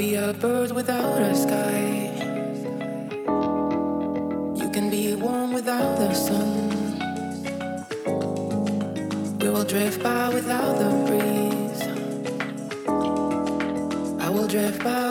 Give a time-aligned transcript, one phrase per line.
[0.00, 1.80] be a bird without a sky.
[4.60, 6.48] You can be warm without the sun.
[9.40, 11.82] We will drift by without the breeze.
[14.24, 15.09] I will drift by.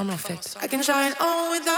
[0.00, 1.77] I can shine on without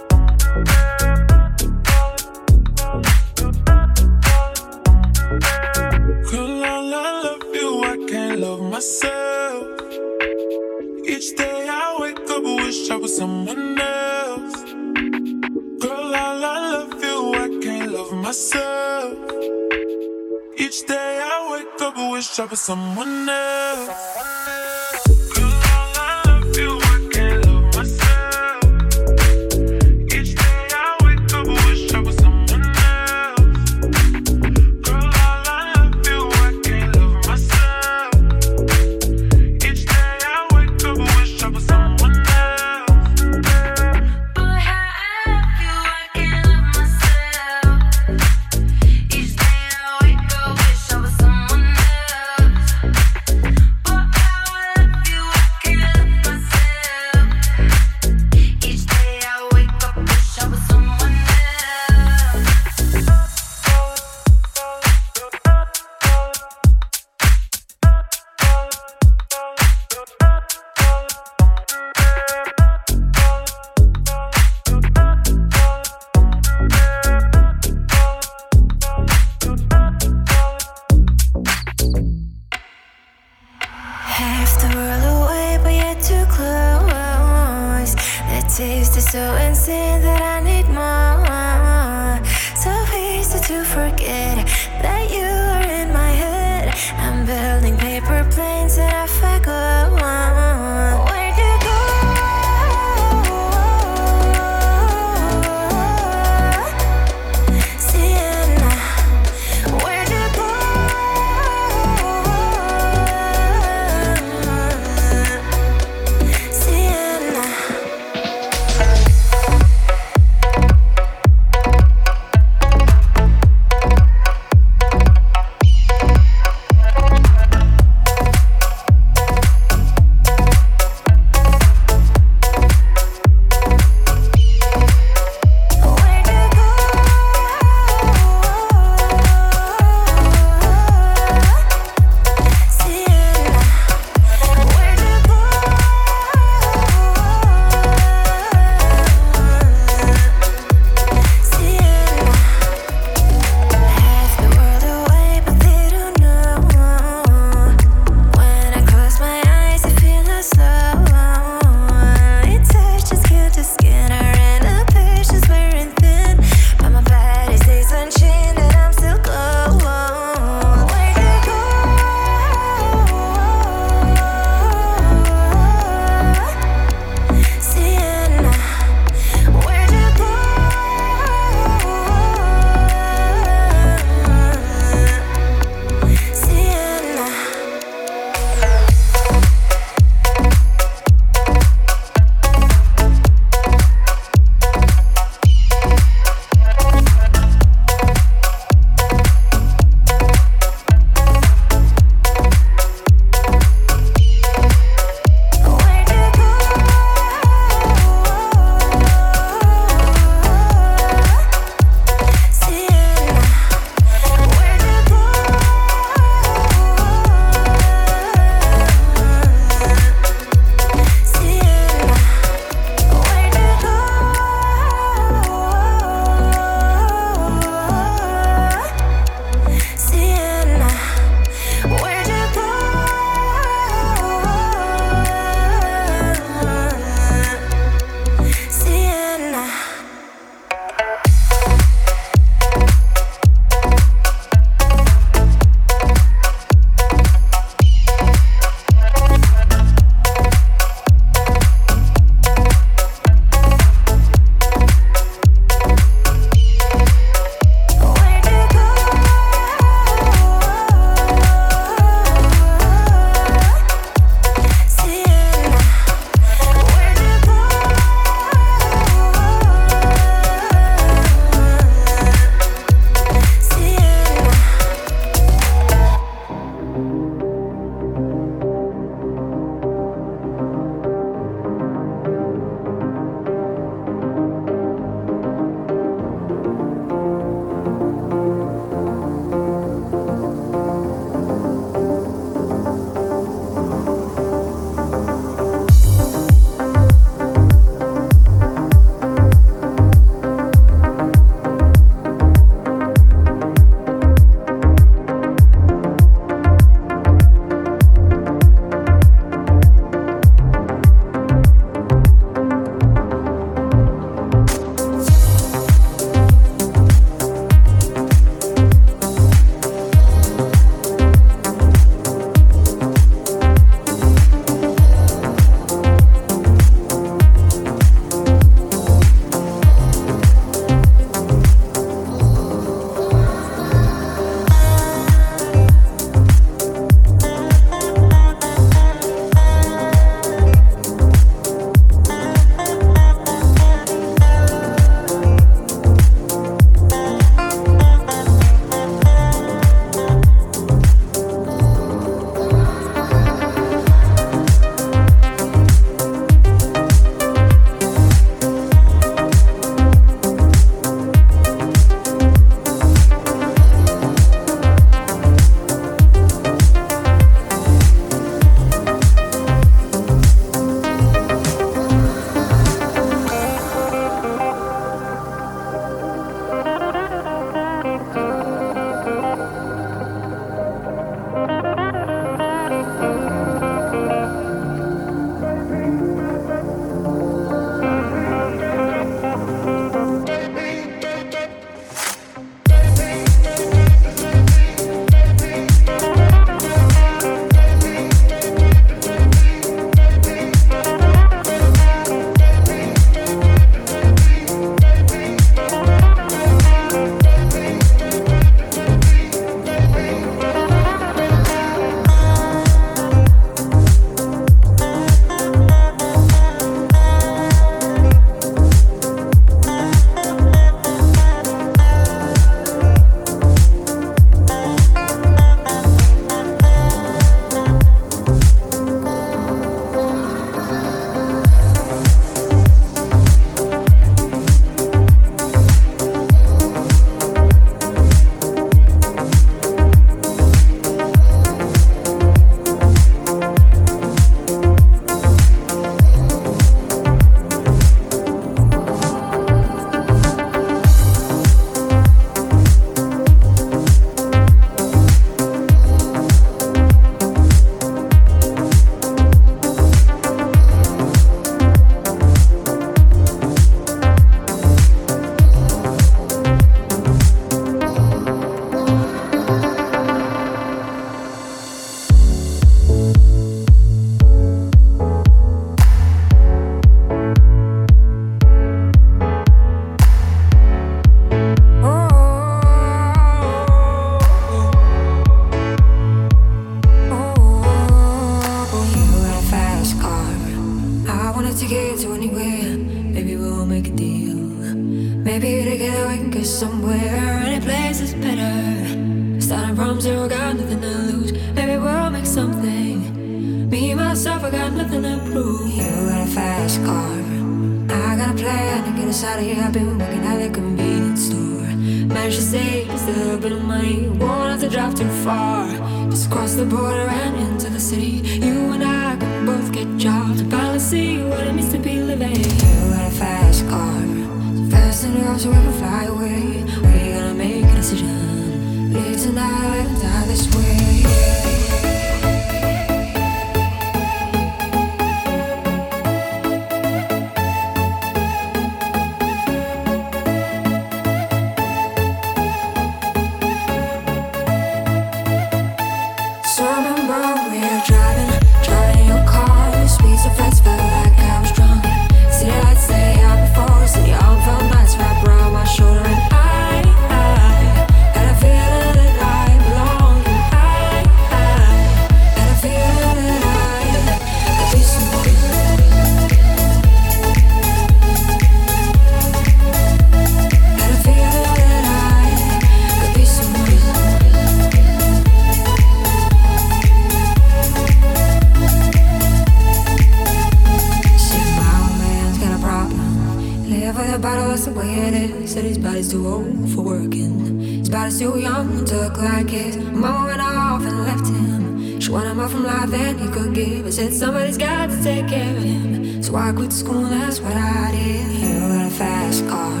[585.76, 587.80] Said his body's too old for working.
[587.80, 589.98] His body's too young to look like his.
[589.98, 592.18] Mama went off and left him.
[592.18, 594.06] She wanted more from life than he could give.
[594.06, 596.42] I said somebody's got to take care of him.
[596.42, 598.52] So I quit school, that's what I did.
[598.52, 600.00] You got a fast car.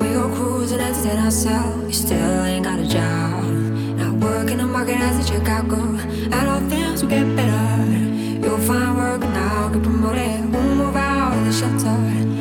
[0.00, 1.86] We go cruising, entertain ourselves.
[1.86, 3.44] You still ain't got a job.
[3.98, 6.00] Not working the market as a checkout girl.
[6.32, 7.92] I don't think will get better.
[8.42, 10.50] You'll find work and I'll get promoted.
[10.50, 12.33] We'll move out of the shelter.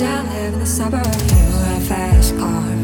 [0.00, 1.32] I live in the suburbs.
[1.32, 2.81] You a fast car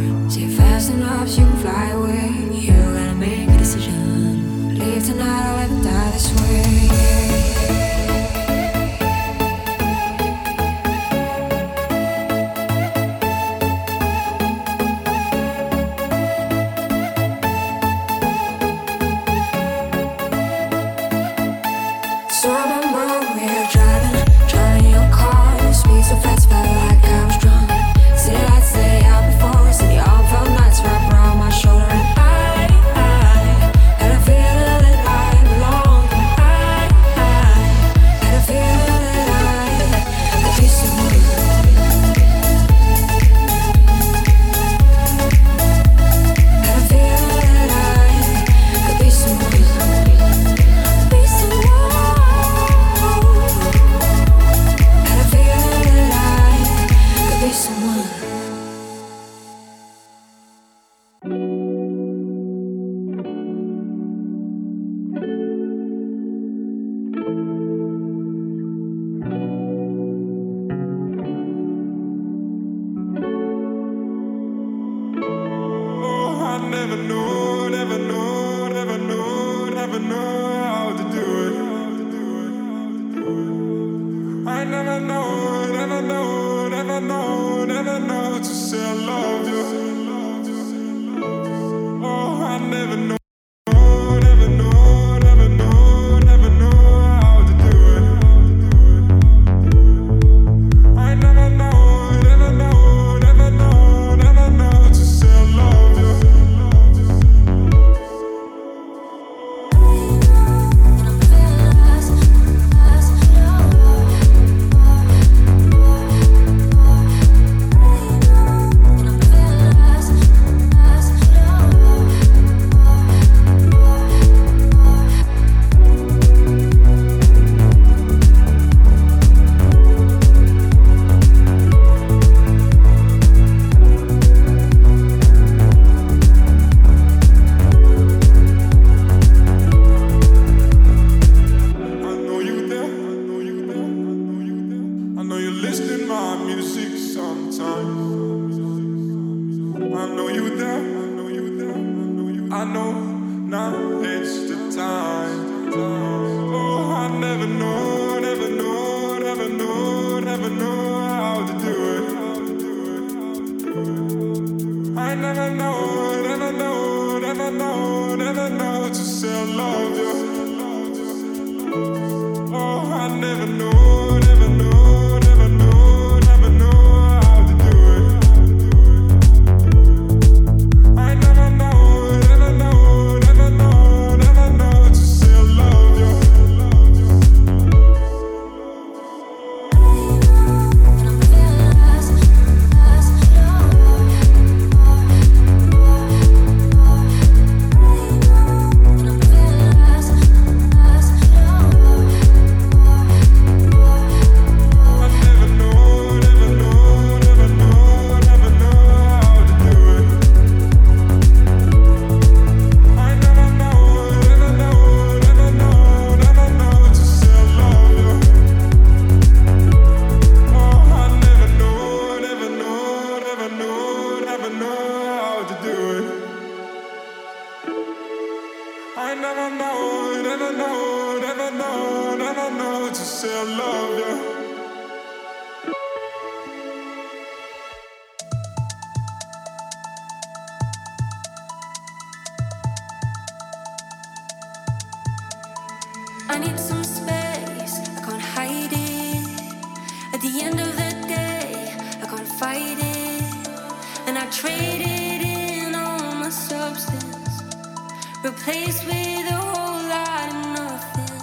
[258.49, 261.17] replaced with a whole lot of nothing.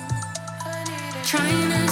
[1.24, 1.85] Trying to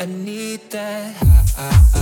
[0.00, 1.14] I need that
[1.54, 1.99] high.